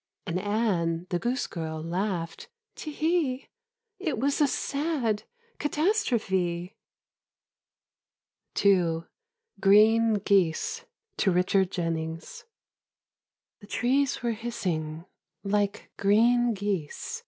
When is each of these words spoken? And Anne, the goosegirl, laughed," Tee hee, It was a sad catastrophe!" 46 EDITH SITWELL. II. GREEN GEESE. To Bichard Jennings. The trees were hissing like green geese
And 0.25 0.39
Anne, 0.39 1.05
the 1.11 1.19
goosegirl, 1.19 1.83
laughed," 1.83 2.49
Tee 2.75 2.91
hee, 2.91 3.49
It 3.99 4.17
was 4.17 4.41
a 4.41 4.47
sad 4.47 5.25
catastrophe!" 5.59 6.75
46 8.55 8.65
EDITH 8.65 8.73
SITWELL. 8.73 8.95
II. 9.01 9.07
GREEN 9.59 10.13
GEESE. 10.25 10.85
To 11.17 11.31
Bichard 11.31 11.69
Jennings. 11.69 12.45
The 13.59 13.67
trees 13.67 14.23
were 14.23 14.31
hissing 14.31 15.05
like 15.43 15.91
green 15.97 16.55
geese 16.55 17.19